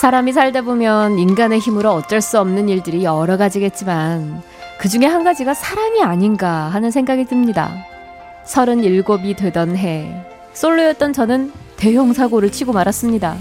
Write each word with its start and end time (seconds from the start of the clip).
사람이 0.00 0.32
살다 0.32 0.62
보면 0.62 1.18
인간의 1.18 1.58
힘으로 1.58 1.90
어쩔 1.90 2.22
수 2.22 2.40
없는 2.40 2.70
일들이 2.70 3.04
여러 3.04 3.36
가지겠지만 3.36 4.42
그 4.78 4.88
중에 4.88 5.04
한 5.04 5.24
가지가 5.24 5.52
사랑이 5.52 6.02
아닌가 6.02 6.70
하는 6.70 6.90
생각이 6.90 7.26
듭니다. 7.26 7.70
37이 8.46 9.36
되던 9.36 9.76
해 9.76 10.24
솔로였던 10.54 11.12
저는 11.12 11.52
대형 11.76 12.14
사고를 12.14 12.50
치고 12.50 12.72
말았습니다. 12.72 13.36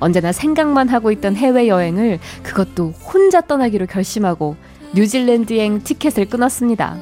언제나 0.00 0.32
생각만 0.32 0.88
하고 0.88 1.12
있던 1.12 1.36
해외여행을 1.36 2.20
그것도 2.42 2.92
혼자 2.92 3.42
떠나기로 3.42 3.84
결심하고 3.84 4.56
뉴질랜드행 4.94 5.82
티켓을 5.82 6.30
끊었습니다. 6.30 6.96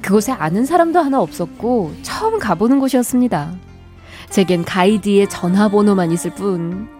그곳에 0.00 0.32
아는 0.32 0.64
사람도 0.64 1.00
하나 1.00 1.20
없었고 1.20 1.92
처음 2.00 2.38
가보는 2.38 2.80
곳이었습니다. 2.80 3.52
제겐 4.30 4.64
가이드의 4.64 5.28
전화번호만 5.28 6.12
있을 6.12 6.30
뿐. 6.30 6.99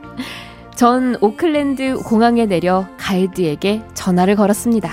전 0.77 1.17
오클랜드 1.21 1.99
공항에 1.99 2.47
내려 2.47 2.87
가이드에게 2.97 3.83
전화를 3.95 4.37
걸었습니다. 4.37 4.91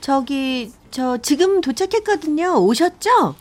저기 0.00 0.72
저 0.90 1.18
지금 1.18 1.60
도착했거든요. 1.60 2.54
오셨죠? 2.64 3.34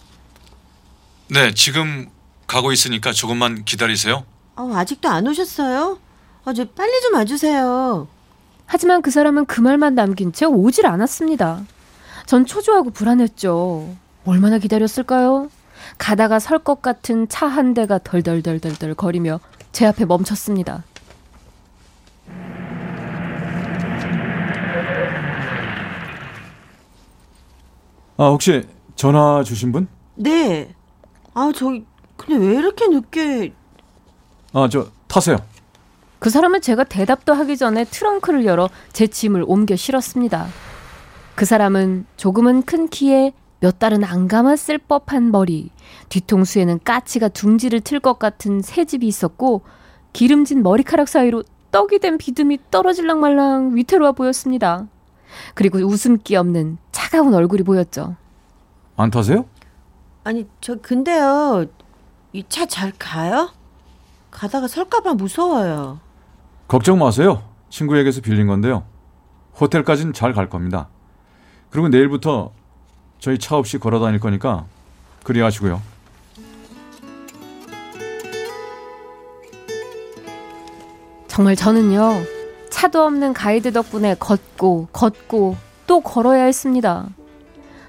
네, 1.30 1.54
지금 1.54 2.10
가고 2.48 2.72
있으니까 2.72 3.12
조금만 3.12 3.64
기다리세요. 3.64 4.24
어, 4.56 4.72
아직도 4.74 5.08
안 5.08 5.28
오셨어요? 5.28 6.00
어, 6.46 6.54
저 6.54 6.66
빨리 6.66 7.00
좀 7.02 7.14
와주세요. 7.14 8.08
하지만 8.66 9.02
그 9.02 9.12
사람은 9.12 9.46
그 9.46 9.62
말만 9.62 9.96
남긴 9.96 10.34
채 10.34 10.46
오질 10.46 10.88
않았습니다. 10.88 11.64
전 12.26 12.46
초조하고 12.46 12.90
불안했죠. 12.90 13.96
얼마나 14.26 14.58
기다렸을까요? 14.58 15.50
가다가 15.98 16.40
설 16.40 16.60
것 16.60 16.82
같은 16.82 17.30
차 17.30 17.48
한 17.48 17.74
대가 17.74 17.98
덜덜덜덜덜 18.00 18.96
거리며 18.96 19.40
제 19.72 19.86
앞에 19.86 20.06
멈췄습니다. 20.06 20.84
아, 28.18 28.30
혹시 28.30 28.64
전화 28.96 29.44
주신 29.44 29.72
분? 29.72 29.88
네. 30.16 30.74
아, 31.34 31.52
저기 31.56 31.86
근데 32.16 32.44
왜 32.44 32.56
이렇게 32.56 32.88
늦게 32.88 33.54
아, 34.54 34.68
저 34.72 34.88
타세요. 35.08 35.38
그 36.20 36.32
사람은 36.32 36.62
제가 36.62 36.84
대답도 36.84 37.34
하기 37.34 37.58
전에 37.58 37.84
트렁크를 37.86 38.46
열어 38.46 38.70
제 38.92 39.06
짐을 39.06 39.44
옮겨 39.46 39.76
실었습니다. 39.76 40.48
그 41.36 41.46
사람은 41.46 42.08
조금은 42.18 42.64
큰 42.64 42.88
키에 42.90 43.34
몇 43.60 43.80
달은 43.80 44.04
안 44.04 44.28
감았을 44.28 44.78
법한 44.78 45.32
머리, 45.32 45.72
뒤통수에는 46.10 46.80
까치가 46.84 47.28
둥지를 47.30 47.82
틀 47.82 48.00
것 48.00 48.20
같은 48.20 48.62
새집이 48.62 49.08
있었고 49.08 49.64
기름진 50.14 50.62
머리카락 50.64 51.08
사이로 51.08 51.44
떡이 51.72 52.00
된 52.00 52.18
비듬이 52.18 52.60
떨어질랑 52.72 53.20
말랑 53.20 53.76
위태로워 53.76 54.12
보였습니다. 54.14 54.88
그리고 55.56 55.80
웃음기 55.80 56.36
없는 56.36 56.78
차가운 56.92 57.34
얼굴이 57.34 57.64
보였죠. 57.64 58.16
안 58.96 59.12
타세요? 59.12 59.46
아니, 60.24 60.48
저 60.62 60.76
근데요. 60.76 61.66
이 62.34 62.44
차 62.50 62.66
잘 62.68 62.92
가요? 63.00 63.50
가다가 64.30 64.68
설까봐 64.68 65.16
무서워요. 65.16 66.00
걱정 66.68 67.00
마세요. 67.00 67.44
친구에게서 67.70 68.22
빌린 68.22 68.48
건데요. 68.48 68.84
호텔까지는 69.60 70.14
잘 70.14 70.34
갈 70.34 70.50
겁니다. 70.50 70.90
그리고 71.70 71.88
내일부터 71.90 72.52
저희 73.20 73.38
차 73.38 73.56
없이 73.56 73.78
걸어 73.78 74.00
다닐 74.00 74.20
거니까 74.20 74.66
그리 75.24 75.42
하시고요. 75.42 75.82
정말 81.28 81.56
저는요, 81.56 82.24
차도 82.72 83.04
없는 83.04 83.34
가이드 83.34 83.72
덕분에 83.72 84.16
걷고, 84.16 84.88
걷고, 84.92 85.56
또 85.86 86.02
걸어야 86.02 86.46
했습니다. 86.46 87.08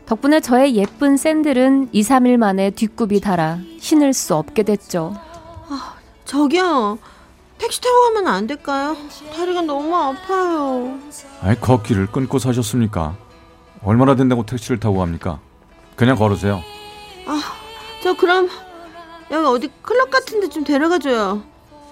덕분에 0.05 0.41
저의 0.41 0.75
예쁜 0.77 1.17
샌들은 1.17 1.91
2, 1.93 2.03
3일 2.03 2.37
만에 2.37 2.71
뒷굽이 2.71 3.21
달아 3.21 3.59
신을 3.81 4.13
수 4.13 4.35
없게 4.35 4.63
됐죠. 4.63 5.15
아, 5.69 5.95
저기요. 6.25 6.99
택시 7.59 7.81
타고 7.81 8.15
가면 8.15 8.27
안 8.27 8.47
될까요? 8.47 8.97
다리가 9.35 9.63
너무 9.63 9.95
아파요. 9.97 10.99
아이, 11.43 11.59
걷기를 11.59 12.07
끊고 12.09 12.39
사셨습니까? 12.39 13.17
얼마나 13.83 14.15
된다고 14.17 14.45
택시를 14.45 14.81
타고 14.81 14.99
갑니까? 14.99 15.41
그냥 15.97 16.17
걸으세요. 16.17 16.61
아, 17.27 17.41
저 18.03 18.15
그럼 18.17 18.49
여기 19.31 19.47
어디 19.47 19.71
클럽 19.83 20.11
같은 20.11 20.41
데 20.41 20.49
좀 20.49 20.65
데려가 20.65 20.99
줘요. 20.99 21.43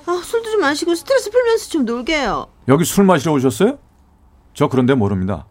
아, 0.07 0.21
술도 0.25 0.51
좀 0.53 0.61
마시고 0.61 0.95
스트레스 0.95 1.31
풀면서 1.31 1.69
좀 1.71 1.85
놀게요. 1.85 2.47
여기 2.69 2.85
술 2.85 3.05
마시러 3.05 3.33
오셨어요? 3.33 3.79
저 4.55 4.69
그런데 4.69 4.95
모릅니다. 4.95 5.47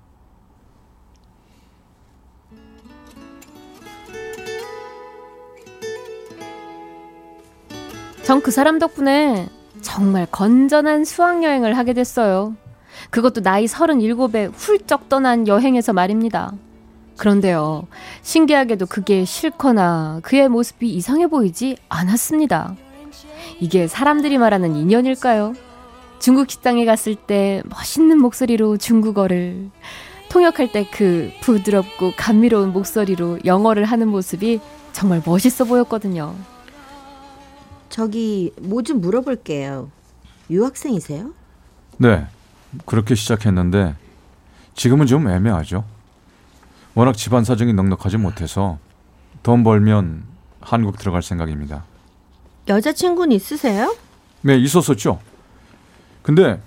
전 8.23 8.41
그 8.41 8.51
사람 8.51 8.79
덕분에 8.79 9.47
정말 9.81 10.25
건전한 10.31 11.05
수학여행을 11.05 11.77
하게 11.77 11.93
됐어요. 11.93 12.55
그것도 13.15 13.43
나이 13.43 13.63
37에 13.65 14.51
훌쩍 14.53 15.07
떠난 15.07 15.47
여행에서 15.47 15.93
말입니다. 15.93 16.51
그런데요, 17.15 17.87
신기하게도 18.23 18.87
그게 18.87 19.23
싫거나 19.23 20.19
그의 20.21 20.49
모습이 20.49 20.89
이상해 20.89 21.27
보이지 21.27 21.77
않았습니다. 21.87 22.75
이게 23.61 23.87
사람들이 23.87 24.37
말하는 24.37 24.75
인연일까요? 24.75 25.53
중국 26.19 26.51
식당에 26.51 26.83
갔을 26.83 27.15
때 27.15 27.63
멋있는 27.69 28.19
목소리로 28.19 28.75
중국어를, 28.75 29.69
통역할 30.27 30.73
때 30.73 30.85
그 30.91 31.31
부드럽고 31.39 32.11
감미로운 32.17 32.73
목소리로 32.73 33.39
영어를 33.45 33.85
하는 33.85 34.09
모습이 34.09 34.59
정말 34.91 35.21
멋있어 35.25 35.63
보였거든요. 35.63 36.35
저기 37.87 38.51
뭐 38.59 38.81
좀 38.81 38.99
물어볼게요. 38.99 39.89
유학생이세요? 40.49 41.31
네. 41.97 42.27
그렇게 42.85 43.15
시작했는데 43.15 43.95
지금은 44.75 45.05
좀 45.05 45.27
애매하죠. 45.29 45.83
워낙 46.93 47.15
집안 47.15 47.43
사정이 47.43 47.73
넉넉하지 47.73 48.17
못해서 48.17 48.77
돈 49.43 49.63
벌면 49.63 50.23
한국 50.61 50.97
들어갈 50.97 51.21
생각입니다. 51.21 51.83
여자친구는 52.67 53.35
있으세요? 53.35 53.95
네, 54.41 54.57
있었었죠. 54.57 55.19
근데 56.23 56.59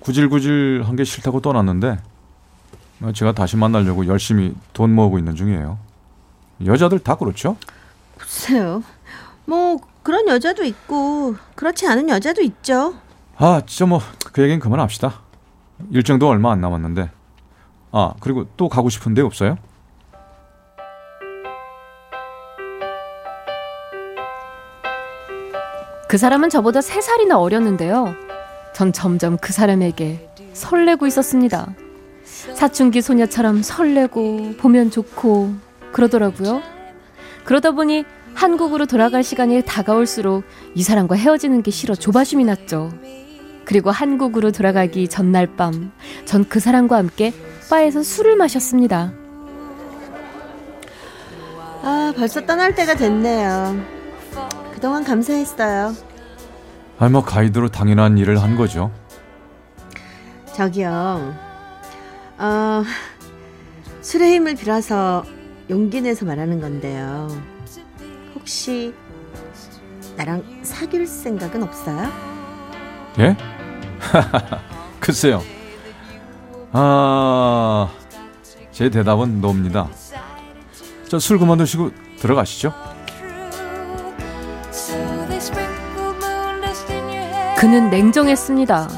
구질구질한 0.00 0.96
게 0.96 1.04
싫다고 1.04 1.40
떠났는데 1.40 1.98
제가 3.14 3.32
다시 3.32 3.56
만나려고 3.56 4.06
열심히 4.06 4.54
돈 4.72 4.94
모으고 4.94 5.18
있는 5.18 5.34
중이에요. 5.34 5.78
여자들 6.64 6.98
다 6.98 7.14
그렇죠? 7.14 7.56
글쎄요. 8.18 8.82
뭐 9.44 9.78
그런 10.02 10.26
여자도 10.28 10.64
있고 10.64 11.36
그렇지 11.54 11.86
않은 11.86 12.08
여자도 12.08 12.42
있죠. 12.42 12.94
아, 13.38 13.60
진짜 13.66 13.86
뭐 13.86 14.00
그 14.36 14.42
얘기는 14.42 14.60
그만합시다. 14.60 15.22
일정도 15.90 16.28
얼마 16.28 16.52
안 16.52 16.60
남았는데. 16.60 17.10
아, 17.92 18.12
그리고 18.20 18.44
또 18.58 18.68
가고 18.68 18.90
싶은 18.90 19.14
데 19.14 19.22
없어요? 19.22 19.56
그 26.06 26.18
사람은 26.18 26.50
저보다 26.50 26.80
3살이나 26.80 27.40
어렸는데요. 27.40 28.14
전 28.74 28.92
점점 28.92 29.38
그 29.38 29.54
사람에게 29.54 30.28
설레고 30.52 31.06
있었습니다. 31.06 31.74
사춘기 32.24 33.00
소녀처럼 33.00 33.62
설레고 33.62 34.56
보면 34.58 34.90
좋고 34.90 35.54
그러더라고요. 35.92 36.60
그러다 37.44 37.70
보니 37.70 38.04
한국으로 38.34 38.84
돌아갈 38.84 39.24
시간이 39.24 39.62
다가올수록 39.62 40.44
이 40.74 40.82
사람과 40.82 41.14
헤어지는 41.14 41.62
게 41.62 41.70
싫어 41.70 41.94
조바심이 41.94 42.44
났죠. 42.44 42.92
그리고 43.66 43.90
한국으로 43.90 44.52
돌아가기 44.52 45.08
전날 45.08 45.46
밤, 45.56 45.92
전 46.24 46.44
그 46.48 46.60
사람과 46.60 46.96
함께 46.96 47.34
바에서 47.68 48.02
술을 48.02 48.36
마셨습니다. 48.36 49.12
아, 51.82 52.12
벌써 52.16 52.44
떠날 52.46 52.74
때가 52.74 52.94
됐네요. 52.94 53.76
그동안 54.72 55.04
감사했어요. 55.04 55.94
아니 56.98 57.12
뭐 57.12 57.22
가이드로 57.22 57.68
당연한 57.68 58.16
일을 58.18 58.40
한 58.42 58.56
거죠. 58.56 58.90
저기요. 60.54 61.34
어, 62.38 62.82
술의 64.00 64.32
힘을 64.34 64.54
빌어서 64.54 65.24
용기 65.68 66.00
내서 66.00 66.24
말하는 66.24 66.60
건데요. 66.60 67.28
혹시 68.34 68.94
나랑 70.16 70.42
사귈 70.62 71.06
생각은 71.06 71.62
없어요? 71.62 72.08
예? 73.18 73.36
글쎄요. 75.00 75.42
아, 76.72 77.88
제 78.72 78.90
대답은 78.90 79.40
노입니다. 79.40 79.88
저 81.08 81.18
술 81.18 81.38
그만두시고 81.38 81.90
들어가시죠. 82.18 82.72
그는 87.58 87.90
냉정했습니다. 87.90 88.88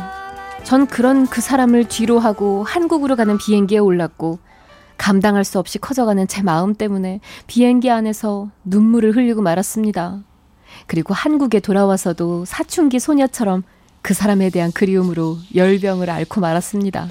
전 0.65 0.87
그런 0.87 1.27
그 1.27 1.41
사람을 1.41 1.85
뒤로 1.89 2.19
하고 2.19 2.65
한국으로 2.65 3.17
가는 3.17 3.39
비행기에 3.39 3.79
올랐고 3.79 4.39
감당할 4.99 5.45
수 5.45 5.59
없이 5.59 5.79
커져가는 5.79 6.27
제 6.27 6.43
마음 6.43 6.75
때문에 6.75 7.21
비행기 7.47 7.91
안에서 7.91 8.51
눈물을 8.65 9.15
흘리고 9.17 9.41
말았습니다. 9.43 10.19
그리고 10.87 11.15
한국에 11.15 11.61
돌아와서도 11.61 12.45
사춘기 12.45 12.99
소녀처럼 12.99 13.63
그 14.03 14.15
사람에 14.15 14.51
대한 14.51 14.73
그리움으로 14.73 15.39
열병을 15.55 16.09
앓고 16.09 16.41
말았습니다. 16.41 17.11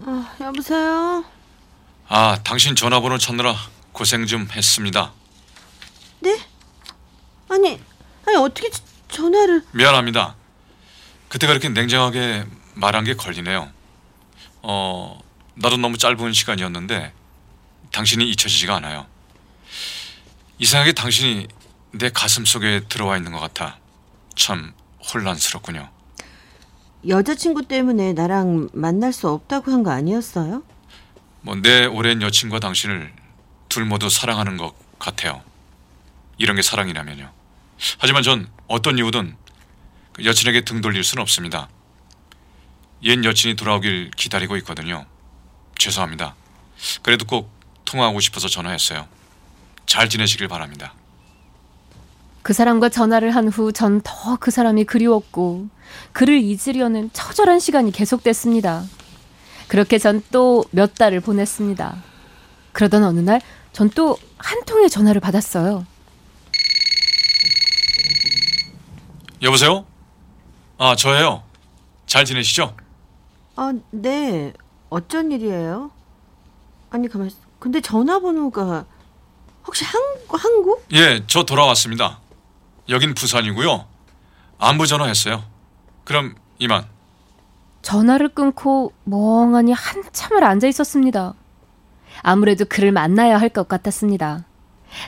아, 0.00 0.36
여보세요? 0.40 1.24
아, 2.08 2.38
당신 2.44 2.76
전화번호 2.76 3.18
찾느라 3.18 3.54
고생 3.92 4.26
좀 4.26 4.48
했습니다. 4.50 5.12
네? 6.20 6.38
아니, 7.48 7.80
아니 8.26 8.36
어떻게 8.36 8.70
저- 8.70 8.82
전화를... 9.08 9.64
미안합니다. 9.72 10.36
그때 11.28 11.46
그렇게 11.46 11.68
냉정하게 11.68 12.44
말한 12.74 13.04
게 13.04 13.14
걸리네요. 13.14 13.70
어, 14.62 15.20
나도 15.54 15.76
너무 15.76 15.96
짧은 15.98 16.32
시간이었는데 16.32 17.12
당신이 17.92 18.28
잊혀지지가 18.30 18.76
않아요. 18.76 19.06
이상하게 20.58 20.92
당신이 20.92 21.48
내 21.98 22.10
가슴 22.10 22.44
속에 22.44 22.82
들어와 22.88 23.16
있는 23.16 23.32
것 23.32 23.38
같아. 23.40 23.78
참 24.34 24.74
혼란스럽군요. 25.12 25.88
여자친구 27.06 27.66
때문에 27.68 28.12
나랑 28.12 28.70
만날 28.72 29.12
수 29.12 29.28
없다고 29.30 29.70
한 29.70 29.82
거 29.82 29.90
아니었어요? 29.90 30.62
뭐 31.42 31.54
내 31.56 31.84
오랜 31.86 32.22
여친과 32.22 32.58
당신을 32.60 33.12
둘 33.68 33.84
모두 33.84 34.08
사랑하는 34.10 34.56
것 34.56 34.74
같아요. 34.98 35.42
이런 36.38 36.56
게 36.56 36.62
사랑이라면요. 36.62 37.30
하지만 37.98 38.22
전 38.22 38.48
어떤 38.66 38.98
이유든 38.98 39.36
그 40.12 40.24
여친에게 40.24 40.62
등 40.64 40.80
돌릴 40.80 41.04
수는 41.04 41.22
없습니다. 41.22 41.68
옛 43.04 43.22
여친이 43.22 43.54
돌아오길 43.56 44.10
기다리고 44.16 44.56
있거든요. 44.58 45.06
죄송합니다. 45.78 46.34
그래도 47.02 47.24
꼭 47.26 47.50
통화하고 47.84 48.20
싶어서 48.20 48.48
전화했어요. 48.48 49.06
잘 49.86 50.08
지내시길 50.08 50.48
바랍니다. 50.48 50.94
그 52.46 52.52
사람과 52.52 52.88
전화를 52.90 53.34
한 53.34 53.48
후 53.48 53.72
전 53.72 54.00
더 54.02 54.36
그 54.38 54.52
사람이 54.52 54.84
그리웠고 54.84 55.66
그를 56.12 56.38
잊으려는 56.40 57.10
처절한 57.12 57.58
시간이 57.58 57.90
계속됐습니다. 57.90 58.84
그렇게 59.66 59.98
전 59.98 60.22
또 60.30 60.62
몇 60.70 60.94
달을 60.94 61.18
보냈습니다. 61.18 61.96
그러던 62.70 63.02
어느 63.02 63.18
날 63.18 63.40
전 63.72 63.90
또 63.90 64.16
한 64.38 64.62
통의 64.64 64.88
전화를 64.88 65.20
받았어요. 65.20 65.84
여보세요? 69.42 69.84
아, 70.78 70.94
저예요. 70.94 71.42
잘 72.06 72.24
지내시죠? 72.24 72.76
아, 73.56 73.72
네. 73.90 74.52
어쩐 74.88 75.32
일이에요? 75.32 75.90
아니, 76.90 77.08
가만. 77.08 77.28
근데 77.58 77.80
전화번호가 77.80 78.84
혹시 79.66 79.84
한국 79.84 80.44
한국? 80.44 80.84
예, 80.92 81.24
저 81.26 81.42
돌아왔습니다. 81.44 82.20
여긴 82.88 83.14
부산이고요. 83.14 83.84
안부 84.58 84.86
전화했어요. 84.86 85.42
그럼 86.04 86.34
이만. 86.58 86.84
전화를 87.82 88.30
끊고 88.30 88.92
멍하니 89.04 89.72
한참을 89.72 90.44
앉아 90.44 90.66
있었습니다. 90.68 91.34
아무래도 92.22 92.64
그를 92.64 92.92
만나야 92.92 93.38
할 93.38 93.48
것 93.50 93.68
같았습니다. 93.68 94.44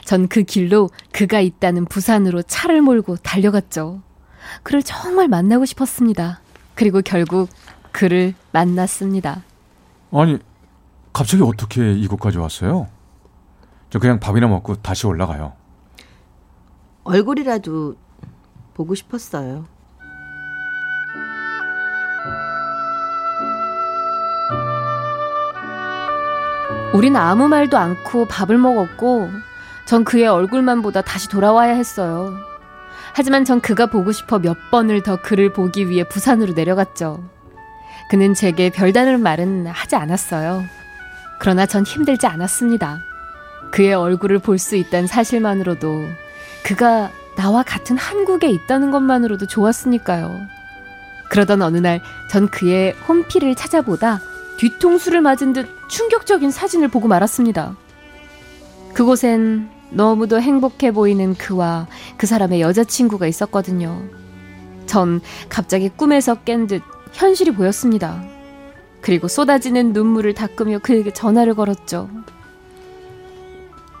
전 0.05 0.27
그 0.27 0.43
길로 0.43 0.89
그가 1.11 1.39
있다는 1.39 1.85
부산으로 1.85 2.43
차를 2.43 2.81
몰고 2.81 3.17
달려갔죠. 3.17 4.01
그를 4.63 4.83
정말 4.83 5.27
만나고 5.27 5.65
싶었습니다. 5.65 6.41
그리고 6.75 7.01
결국 7.01 7.49
그를 7.91 8.33
만났습니다. 8.51 9.43
아니, 10.11 10.37
갑자기 11.11 11.41
어떻게 11.43 11.93
이곳까지 11.93 12.37
왔어요? 12.37 12.87
저 13.89 13.99
그냥 13.99 14.19
밥이나 14.19 14.47
먹고 14.47 14.75
다시 14.75 15.07
올라가요. 15.07 15.53
얼굴이라도 17.03 17.95
보고 18.73 18.95
싶었어요. 18.95 19.65
우린 26.93 27.15
아무 27.15 27.47
말도 27.47 27.77
않고 27.77 28.27
밥을 28.27 28.57
먹었고 28.57 29.29
전 29.85 30.03
그의 30.03 30.27
얼굴만 30.27 30.81
보다 30.81 31.01
다시 31.01 31.29
돌아와야 31.29 31.73
했어요. 31.73 32.35
하지만 33.13 33.45
전 33.45 33.61
그가 33.61 33.87
보고 33.87 34.11
싶어 34.11 34.39
몇 34.39 34.57
번을 34.71 35.03
더 35.03 35.21
그를 35.21 35.51
보기 35.51 35.89
위해 35.89 36.03
부산으로 36.03 36.53
내려갔죠. 36.53 37.23
그는 38.09 38.33
제게 38.33 38.69
별다른 38.69 39.21
말은 39.21 39.67
하지 39.67 39.95
않았어요. 39.95 40.63
그러나 41.39 41.65
전 41.65 41.83
힘들지 41.83 42.27
않았습니다. 42.27 42.99
그의 43.71 43.93
얼굴을 43.93 44.39
볼 44.39 44.57
수 44.57 44.75
있다는 44.75 45.07
사실만으로도 45.07 46.05
그가 46.63 47.11
나와 47.35 47.63
같은 47.63 47.97
한국에 47.97 48.49
있다는 48.49 48.91
것만으로도 48.91 49.47
좋았으니까요. 49.47 50.39
그러던 51.29 51.61
어느 51.61 51.77
날 51.77 52.01
전 52.29 52.47
그의 52.47 52.93
홈피를 53.07 53.55
찾아보다 53.55 54.21
뒤통수를 54.57 55.21
맞은 55.21 55.53
듯 55.53 55.67
충격적인 55.89 56.51
사진을 56.51 56.89
보고 56.89 57.07
말았습니다. 57.07 57.75
그곳엔 58.93 59.69
너무도 59.89 60.39
행복해 60.39 60.91
보이는 60.91 61.33
그와 61.33 61.87
그 62.17 62.27
사람의 62.27 62.61
여자친구가 62.61 63.25
있었거든요. 63.27 64.03
전 64.85 65.21
갑자기 65.49 65.89
꿈에서 65.89 66.35
깬 66.35 66.67
듯 66.67 66.83
현실이 67.13 67.51
보였습니다. 67.51 68.23
그리고 69.01 69.27
쏟아지는 69.27 69.93
눈물을 69.93 70.35
닦으며 70.35 70.79
그에게 70.79 71.11
전화를 71.11 71.55
걸었죠. 71.55 72.07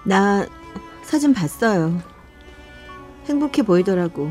나 0.03 0.45
사진 1.03 1.33
봤어요. 1.33 1.99
행복해 3.29 3.61
보이더라고. 3.61 4.29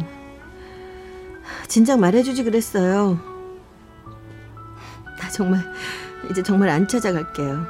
진작 1.68 2.00
말해주지 2.00 2.44
그랬어요. 2.44 3.18
나 5.18 5.28
정말 5.30 5.64
이제 6.30 6.42
정말 6.42 6.68
안 6.68 6.88
찾아갈게요. 6.88 7.66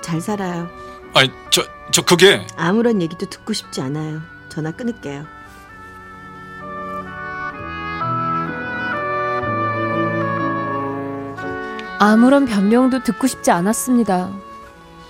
잘 0.00 0.20
살아요. 0.20 0.68
아니, 1.14 1.30
저, 1.50 1.62
저 1.92 2.02
그게 2.02 2.46
아무런 2.56 3.02
얘기도 3.02 3.26
듣고 3.28 3.52
싶지 3.52 3.80
않아요. 3.80 4.20
전화 4.48 4.70
끊을게요. 4.70 5.24
아무런 11.98 12.46
변명도 12.46 13.04
듣고 13.04 13.28
싶지 13.28 13.52
않았습니다. 13.52 14.30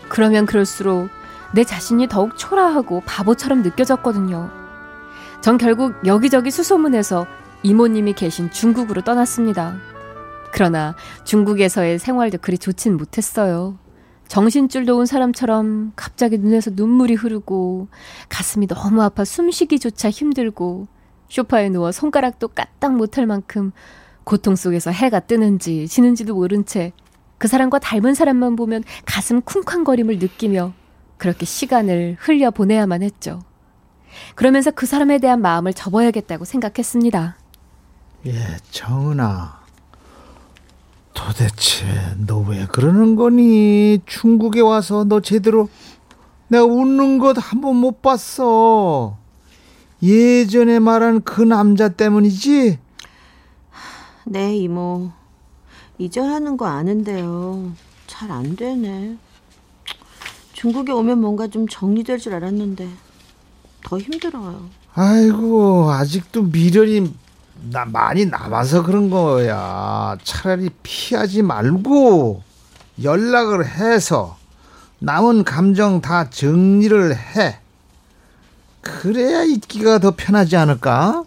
그러면 0.08 0.44
그럴수록 0.44 1.08
내 1.54 1.64
자신이 1.64 2.06
더욱 2.08 2.36
초라하고 2.36 3.02
바보처럼 3.06 3.62
느껴졌거든요. 3.62 4.61
전 5.42 5.58
결국 5.58 5.94
여기저기 6.06 6.50
수소문해서 6.50 7.26
이모님이 7.62 8.14
계신 8.14 8.50
중국으로 8.50 9.02
떠났습니다. 9.02 9.76
그러나 10.52 10.94
중국에서의 11.24 11.98
생활도 11.98 12.38
그리 12.38 12.58
좋진 12.58 12.96
못했어요. 12.96 13.78
정신줄 14.28 14.86
놓은 14.86 15.04
사람처럼 15.04 15.92
갑자기 15.94 16.38
눈에서 16.38 16.70
눈물이 16.74 17.14
흐르고 17.14 17.88
가슴이 18.28 18.66
너무 18.66 19.02
아파 19.02 19.24
숨쉬기조차 19.24 20.10
힘들고 20.10 20.86
소파에 21.28 21.68
누워 21.68 21.92
손가락도 21.92 22.48
까딱 22.48 22.94
못할 22.96 23.26
만큼 23.26 23.72
고통 24.24 24.56
속에서 24.56 24.90
해가 24.90 25.20
뜨는지 25.20 25.86
지는지도 25.88 26.34
모른 26.34 26.64
채 26.64 26.92
그 27.42 27.48
사람과 27.48 27.80
닮은 27.80 28.14
사람만 28.14 28.54
보면 28.54 28.84
가슴 29.04 29.40
쿵쾅거림을 29.40 30.20
느끼며 30.20 30.72
그렇게 31.16 31.44
시간을 31.44 32.16
흘려 32.20 32.52
보내야만 32.52 33.02
했죠. 33.02 33.40
그러면서 34.34 34.70
그 34.70 34.86
사람에 34.86 35.18
대한 35.18 35.40
마음을 35.40 35.72
접어야겠다고 35.74 36.44
생각했습니다. 36.44 37.36
예, 38.26 38.32
정은아. 38.70 39.60
도대체 41.14 41.84
너 42.26 42.40
왜 42.48 42.66
그러는 42.66 43.16
거니? 43.16 44.00
중국에 44.06 44.60
와서 44.60 45.04
너 45.04 45.20
제대로 45.20 45.68
내가 46.48 46.64
웃는 46.64 47.18
것 47.18 47.38
한 47.38 47.60
번 47.60 47.76
못 47.76 48.02
봤어. 48.02 49.16
예전에 50.02 50.78
말한 50.80 51.22
그 51.22 51.42
남자 51.42 51.88
때문이지? 51.88 52.78
네, 54.24 54.56
이모. 54.56 55.10
이전하는 55.98 56.56
거 56.56 56.66
아는데요. 56.66 57.72
잘 58.06 58.30
안 58.30 58.56
되네. 58.56 59.16
중국에 60.52 60.92
오면 60.92 61.20
뭔가 61.20 61.46
좀 61.48 61.66
정리될 61.68 62.18
줄 62.18 62.34
알았는데 62.34 62.88
더 63.84 63.98
힘들어요. 63.98 64.68
아이고, 64.94 65.90
아직도 65.90 66.42
미련이 66.44 67.14
나 67.70 67.84
많이 67.84 68.26
남아서 68.26 68.82
그런 68.82 69.10
거야. 69.10 70.16
차라리 70.24 70.70
피하지 70.82 71.42
말고 71.42 72.42
연락을 73.02 73.66
해서 73.66 74.36
남은 74.98 75.44
감정 75.44 76.00
다 76.00 76.28
정리를 76.30 77.16
해. 77.16 77.58
그래야 78.80 79.42
있기가 79.44 79.98
더 79.98 80.12
편하지 80.16 80.56
않을까? 80.56 81.24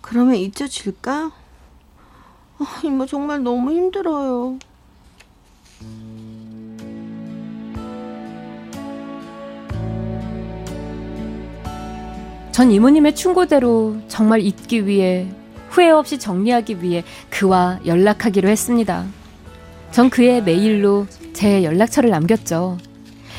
그러면 0.00 0.36
잊혀질까? 0.36 1.32
아, 2.58 2.80
이모 2.84 3.06
정말 3.06 3.42
너무 3.42 3.72
힘들어요. 3.72 4.58
전 12.56 12.72
이모님의 12.72 13.14
충고대로 13.14 13.98
정말 14.08 14.40
잊기 14.40 14.86
위해 14.86 15.28
후회 15.68 15.90
없이 15.90 16.18
정리하기 16.18 16.82
위해 16.82 17.04
그와 17.28 17.78
연락하기로 17.84 18.48
했습니다. 18.48 19.04
전 19.92 20.08
그의 20.08 20.42
메일로 20.42 21.06
제 21.34 21.64
연락처를 21.64 22.08
남겼죠. 22.08 22.78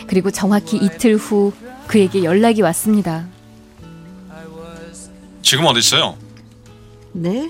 그리고 0.05 0.29
정확히 0.29 0.77
이틀 0.77 1.15
후 1.15 1.51
그에게 1.87 2.23
연락이 2.23 2.61
왔습니다. 2.61 3.25
지금 5.41 5.65
어디 5.65 5.79
있어요? 5.79 6.15
네? 7.11 7.49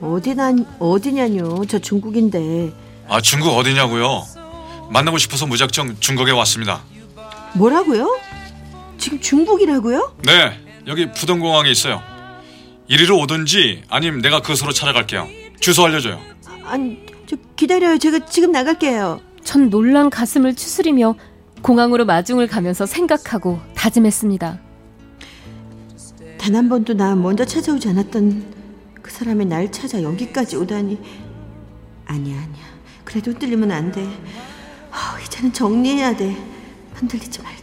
어디나 0.00 0.52
어디냐뇨? 0.80 1.64
저 1.66 1.78
중국인데 1.78 2.72
아 3.06 3.20
중국 3.20 3.56
어디냐고요? 3.56 4.24
만나고 4.90 5.16
싶어서 5.16 5.46
무작정 5.46 5.98
중국에 6.00 6.32
왔습니다. 6.32 6.82
뭐라고요? 7.52 8.18
지금 9.14 9.20
중국이라고요? 9.20 10.16
네, 10.24 10.58
여기 10.86 11.10
부동공항에 11.12 11.70
있어요. 11.70 12.02
이리로 12.88 13.18
오든지 13.20 13.82
아니면 13.88 14.20
내가 14.20 14.40
그곳으로 14.40 14.72
찾아갈게요. 14.72 15.28
주소 15.60 15.84
알려줘요. 15.84 16.20
아니 16.64 16.98
저 17.26 17.36
기다려요. 17.56 17.98
제가 17.98 18.26
지금 18.26 18.50
나갈게요. 18.52 19.20
전 19.44 19.70
놀란 19.70 20.10
가슴을 20.10 20.54
추스리며 20.56 21.14
공항으로 21.62 22.04
마중을 22.06 22.46
가면서 22.48 22.86
생각하고 22.86 23.60
다짐했습니다. 23.76 24.60
단 26.38 26.54
한 26.56 26.68
번도 26.68 26.94
나 26.94 27.14
먼저 27.14 27.44
찾아오지 27.44 27.88
않았던 27.88 28.52
그 29.00 29.10
사람이 29.10 29.46
날 29.46 29.70
찾아 29.72 30.02
여기까지 30.02 30.56
오다니 30.56 30.98
아니야 32.04 32.36
아니야 32.36 32.64
그래도 33.04 33.30
흔들리면 33.30 33.70
안돼 33.70 34.02
어, 34.02 34.96
이제는 35.24 35.52
정리해야 35.54 36.14
돼 36.16 36.36
흔들리지 36.94 37.40
말자 37.42 37.53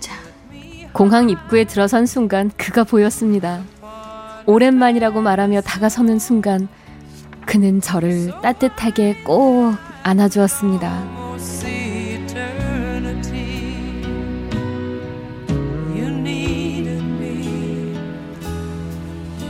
공항 0.94 1.30
입구에 1.30 1.64
들어선 1.64 2.06
순간 2.06 2.52
그가 2.58 2.84
보였습니다. 2.84 3.62
오랜만이라고 4.46 5.22
말하며 5.22 5.62
다가서는 5.62 6.20
순간 6.20 6.68
그는 7.46 7.82
저를 7.82 8.32
따뜻하게 8.42 9.24
꼭 9.24 9.76
안아주었습니다. 10.04 11.22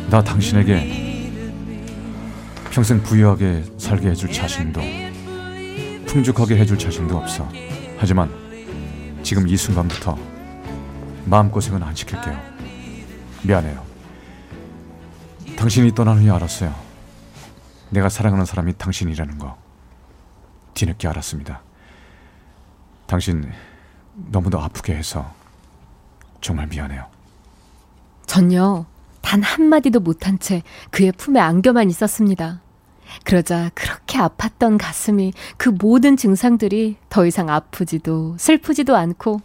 나 0.09 0.21
당신에게 0.21 1.31
평생 2.69 3.01
부유하게 3.01 3.63
살게 3.77 4.09
해줄 4.09 4.31
자신도 4.31 4.81
풍족하게 6.05 6.57
해줄 6.57 6.77
자신도 6.77 7.17
없어. 7.17 7.47
하지만 7.97 8.29
지금 9.23 9.47
이 9.47 9.55
순간부터 9.55 10.30
마음고생은 11.31 11.81
안 11.81 11.95
시킬게요. 11.95 12.37
미안해요. 13.43 13.85
당신이 15.55 15.95
떠난 15.95 16.19
후에 16.19 16.29
알았어요. 16.29 16.75
내가 17.89 18.09
사랑하는 18.09 18.45
사람이 18.45 18.73
당신이라는 18.77 19.37
거. 19.37 19.57
뒤늦게 20.73 21.07
알았습니다. 21.07 21.61
당신 23.05 23.49
너무도 24.13 24.59
아프게 24.59 24.93
해서 24.93 25.33
정말 26.41 26.67
미안해요. 26.67 27.05
전요 28.25 28.85
단 29.21 29.41
한마디도 29.41 30.01
못한 30.01 30.37
채 30.37 30.63
그의 30.89 31.13
품에 31.13 31.39
안겨만 31.39 31.89
있었습니다. 31.89 32.59
그러자 33.23 33.71
그렇게 33.73 34.17
아팠던 34.19 34.77
가슴이 34.77 35.31
그 35.55 35.69
모든 35.69 36.17
증상들이 36.17 36.97
더 37.09 37.25
이상 37.25 37.49
아프지도 37.49 38.35
슬프지도 38.37 38.97
않고 38.97 39.39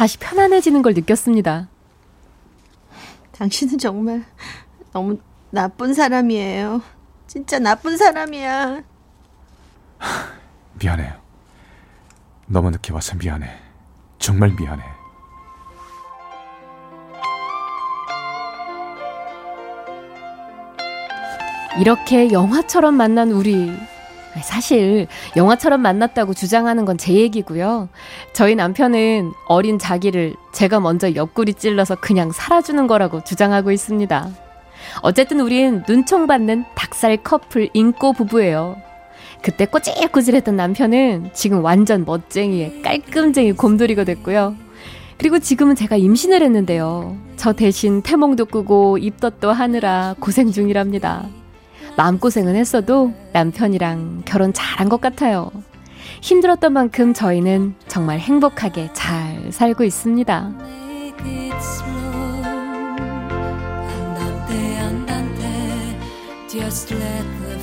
다시 0.00 0.16
편안해지는 0.16 0.80
걸 0.80 0.94
느꼈습니다. 0.94 1.68
당신은 3.32 3.76
정말 3.76 4.24
너무 4.94 5.18
나쁜 5.50 5.92
사람이에요 5.92 6.80
진짜 7.26 7.58
나쁜 7.58 7.98
사람이야 7.98 8.80
미안해요. 10.80 11.20
너무 12.46 12.70
늦게 12.70 12.94
와서 12.94 13.14
미안해. 13.14 13.46
정말 14.18 14.54
미안해. 14.58 14.82
이렇게 21.78 22.32
영화처럼 22.32 22.94
만난 22.94 23.32
우리. 23.32 23.70
사실 24.42 25.06
영화처럼 25.36 25.80
만났다고 25.82 26.34
주장하는 26.34 26.84
건 26.84 26.96
제 26.96 27.14
얘기고요. 27.14 27.88
저희 28.32 28.54
남편은 28.54 29.32
어린 29.46 29.78
자기를 29.78 30.34
제가 30.52 30.80
먼저 30.80 31.14
옆구리 31.14 31.54
찔러서 31.54 31.96
그냥 31.96 32.30
살아주는 32.30 32.86
거라고 32.86 33.24
주장하고 33.24 33.70
있습니다. 33.72 34.28
어쨌든 35.02 35.40
우린 35.40 35.82
눈총 35.88 36.26
받는 36.26 36.64
닭살 36.74 37.16
커플 37.18 37.68
인꼬 37.72 38.12
부부예요. 38.12 38.76
그때 39.42 39.64
꼬질꼬질했던 39.64 40.56
남편은 40.56 41.30
지금 41.32 41.64
완전 41.64 42.04
멋쟁이의 42.04 42.82
깔끔쟁이 42.82 43.52
곰돌이가 43.52 44.04
됐고요. 44.04 44.54
그리고 45.16 45.38
지금은 45.38 45.74
제가 45.74 45.96
임신을 45.96 46.42
했는데요. 46.42 47.16
저 47.36 47.52
대신 47.52 48.02
태몽도 48.02 48.46
꾸고 48.46 48.98
입덧도 48.98 49.52
하느라 49.52 50.14
고생 50.20 50.50
중이랍니다. 50.50 51.26
마음고생은 51.96 52.56
했어도 52.56 53.12
남편이랑 53.32 54.22
결혼 54.24 54.52
잘한 54.52 54.88
것 54.88 55.00
같아요. 55.00 55.50
힘들었던 56.22 56.72
만큼 56.72 57.14
저희는 57.14 57.74
정말 57.88 58.18
행복하게 58.18 58.90
잘 58.92 59.50
살고 59.50 59.84
있습니다. 59.84 60.52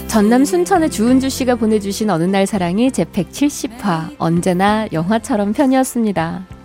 전남 0.07 0.46
순천의 0.46 0.89
주은주 0.89 1.29
씨가 1.29 1.55
보내주신 1.55 2.10
어느 2.10 2.24
날 2.24 2.48
사랑이 2.48 2.91
제 2.91 3.03
170화 3.03 4.15
언제나 4.17 4.88
영화처럼 4.91 5.53
편이었습니다. 5.53 6.57